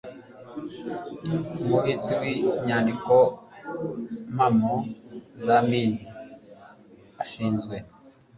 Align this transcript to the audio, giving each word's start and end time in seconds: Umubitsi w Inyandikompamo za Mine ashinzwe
Umubitsi 1.63 2.11
w 2.19 2.21
Inyandikompamo 2.35 4.75
za 5.45 5.57
Mine 5.69 5.99
ashinzwe 7.23 7.75